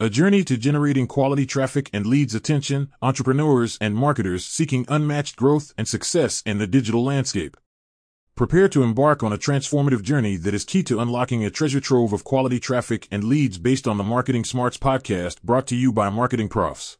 [0.00, 5.74] A journey to generating quality traffic and leads attention, entrepreneurs and marketers seeking unmatched growth
[5.76, 7.56] and success in the digital landscape.
[8.36, 12.12] Prepare to embark on a transformative journey that is key to unlocking a treasure trove
[12.12, 16.08] of quality traffic and leads based on the Marketing Smarts podcast brought to you by
[16.08, 16.96] Marketing Profs.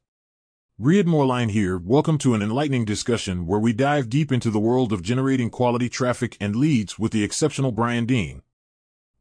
[0.81, 1.79] Riyad Moreline here.
[1.79, 5.89] Welcome to an enlightening discussion where we dive deep into the world of generating quality
[5.89, 8.43] traffic and leads with the exceptional Brian Dean.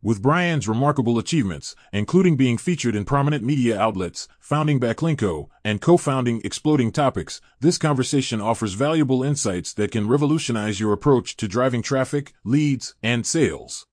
[0.04, 6.40] With Brian's remarkable achievements, including being featured in prominent media outlets, founding Backlinko, and co-founding
[6.44, 12.34] Exploding Topics, this conversation offers valuable insights that can revolutionize your approach to driving traffic,
[12.44, 13.88] leads, and sales.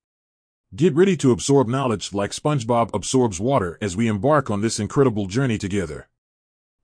[0.76, 5.26] Get ready to absorb knowledge like SpongeBob absorbs water as we embark on this incredible
[5.26, 6.10] journey together.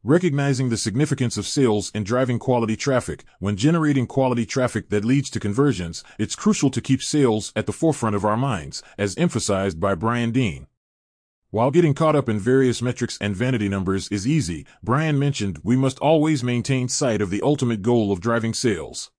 [0.03, 5.29] Recognizing the significance of sales in driving quality traffic, when generating quality traffic that leads
[5.29, 9.79] to conversions, it's crucial to keep sales at the forefront of our minds, as emphasized
[9.79, 10.69] by Brian Dean.
[11.51, 15.77] While getting caught up in various metrics and vanity numbers is easy, Brian mentioned we
[15.77, 19.11] must always maintain sight of the ultimate goal of driving sales.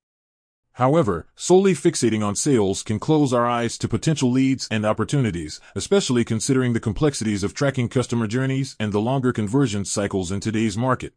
[0.76, 6.24] However, solely fixating on sales can close our eyes to potential leads and opportunities, especially
[6.24, 11.12] considering the complexities of tracking customer journeys and the longer conversion cycles in today's market.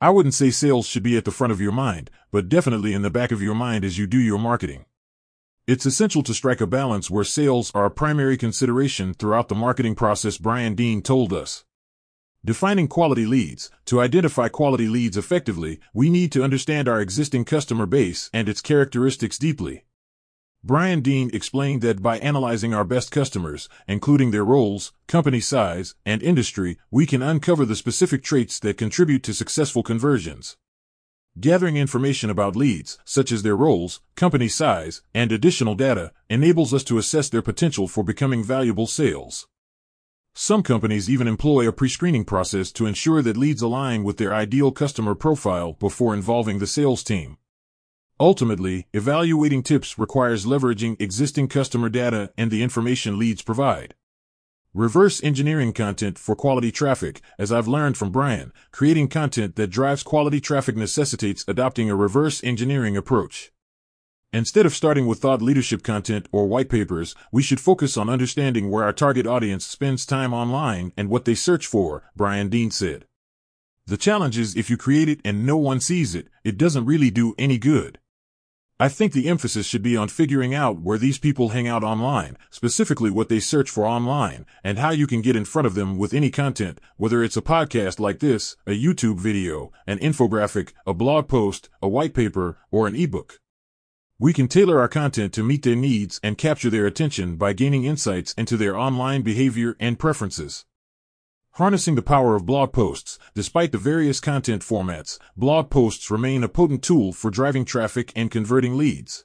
[0.00, 3.02] I wouldn't say sales should be at the front of your mind, but definitely in
[3.02, 4.84] the back of your mind as you do your marketing.
[5.66, 9.96] It's essential to strike a balance where sales are a primary consideration throughout the marketing
[9.96, 11.64] process, Brian Dean told us.
[12.48, 13.70] Defining quality leads.
[13.84, 18.62] To identify quality leads effectively, we need to understand our existing customer base and its
[18.62, 19.84] characteristics deeply.
[20.64, 26.22] Brian Dean explained that by analyzing our best customers, including their roles, company size, and
[26.22, 30.56] industry, we can uncover the specific traits that contribute to successful conversions.
[31.38, 36.84] Gathering information about leads, such as their roles, company size, and additional data, enables us
[36.84, 39.46] to assess their potential for becoming valuable sales.
[40.40, 44.70] Some companies even employ a pre-screening process to ensure that leads align with their ideal
[44.70, 47.38] customer profile before involving the sales team.
[48.20, 53.96] Ultimately, evaluating tips requires leveraging existing customer data and the information leads provide.
[54.72, 57.20] Reverse engineering content for quality traffic.
[57.36, 62.44] As I've learned from Brian, creating content that drives quality traffic necessitates adopting a reverse
[62.44, 63.50] engineering approach.
[64.30, 68.70] Instead of starting with thought leadership content or white papers, we should focus on understanding
[68.70, 73.06] where our target audience spends time online and what they search for, Brian Dean said.
[73.86, 77.10] The challenge is if you create it and no one sees it, it doesn't really
[77.10, 77.98] do any good.
[78.78, 82.36] I think the emphasis should be on figuring out where these people hang out online,
[82.50, 85.96] specifically what they search for online, and how you can get in front of them
[85.96, 90.92] with any content, whether it's a podcast like this, a YouTube video, an infographic, a
[90.92, 93.40] blog post, a white paper, or an ebook.
[94.20, 97.84] We can tailor our content to meet their needs and capture their attention by gaining
[97.84, 100.64] insights into their online behavior and preferences.
[101.52, 106.48] Harnessing the power of blog posts, despite the various content formats, blog posts remain a
[106.48, 109.24] potent tool for driving traffic and converting leads.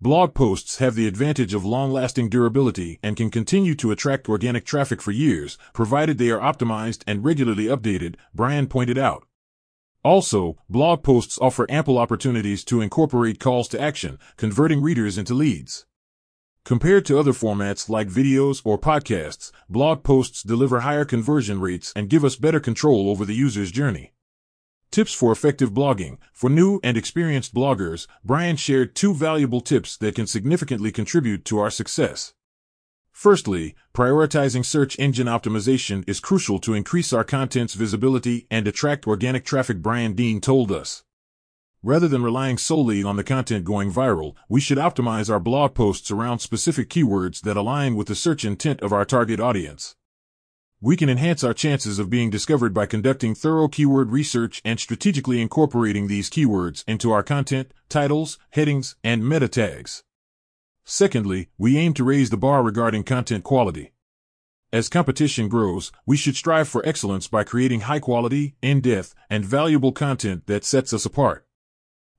[0.00, 5.02] Blog posts have the advantage of long-lasting durability and can continue to attract organic traffic
[5.02, 9.26] for years, provided they are optimized and regularly updated, Brian pointed out.
[10.04, 15.86] Also, blog posts offer ample opportunities to incorporate calls to action, converting readers into leads.
[16.62, 22.10] Compared to other formats like videos or podcasts, blog posts deliver higher conversion rates and
[22.10, 24.12] give us better control over the user's journey.
[24.90, 26.18] Tips for effective blogging.
[26.32, 31.58] For new and experienced bloggers, Brian shared two valuable tips that can significantly contribute to
[31.58, 32.34] our success.
[33.14, 39.44] Firstly, prioritizing search engine optimization is crucial to increase our content's visibility and attract organic
[39.44, 41.04] traffic, Brian Dean told us.
[41.80, 46.10] Rather than relying solely on the content going viral, we should optimize our blog posts
[46.10, 49.94] around specific keywords that align with the search intent of our target audience.
[50.80, 55.40] We can enhance our chances of being discovered by conducting thorough keyword research and strategically
[55.40, 60.03] incorporating these keywords into our content, titles, headings, and meta tags.
[60.84, 63.92] Secondly, we aim to raise the bar regarding content quality.
[64.70, 69.44] As competition grows, we should strive for excellence by creating high quality, in depth, and
[69.44, 71.46] valuable content that sets us apart.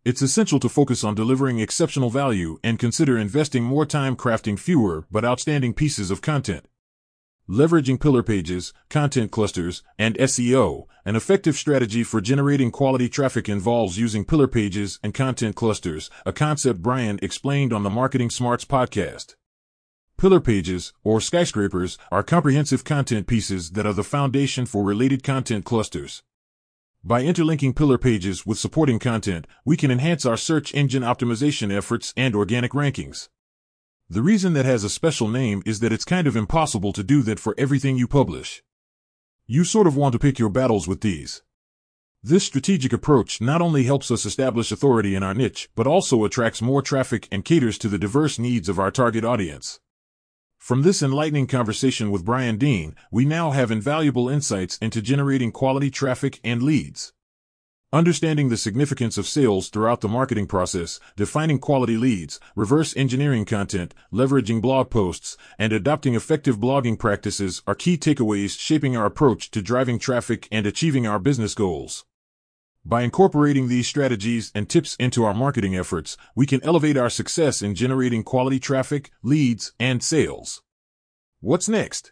[0.03, 5.05] It's essential to focus on delivering exceptional value and consider investing more time crafting fewer
[5.11, 6.67] but outstanding pieces of content.
[7.47, 10.87] Leveraging pillar pages, content clusters, and SEO.
[11.05, 16.33] An effective strategy for generating quality traffic involves using pillar pages and content clusters, a
[16.33, 19.35] concept Brian explained on the Marketing Smarts podcast.
[20.17, 25.65] Pillar pages, or skyscrapers, are comprehensive content pieces that are the foundation for related content
[25.65, 26.23] clusters.
[27.03, 32.11] By interlinking pillar pages with supporting content, we can enhance our search engine optimization efforts
[32.17, 33.29] and organic rankings.
[34.07, 37.23] The reason that has a special name is that it's kind of impossible to do
[37.23, 38.61] that for everything you publish.
[39.47, 41.41] You sort of want to pick your battles with these.
[42.21, 46.61] This strategic approach not only helps us establish authority in our niche, but also attracts
[46.61, 49.79] more traffic and caters to the diverse needs of our target audience.
[50.59, 55.89] From this enlightening conversation with Brian Dean, we now have invaluable insights into generating quality
[55.89, 57.11] traffic and leads.
[57.95, 63.93] Understanding the significance of sales throughout the marketing process, defining quality leads, reverse engineering content,
[64.11, 69.61] leveraging blog posts, and adopting effective blogging practices are key takeaways shaping our approach to
[69.61, 72.03] driving traffic and achieving our business goals.
[72.83, 77.61] By incorporating these strategies and tips into our marketing efforts, we can elevate our success
[77.61, 80.61] in generating quality traffic, leads, and sales.
[81.39, 82.11] What's next?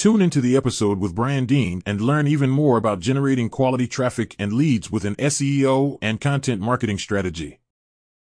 [0.00, 4.34] Tune into the episode with Brian Dean and learn even more about generating quality traffic
[4.38, 7.59] and leads with an SEO and content marketing strategy.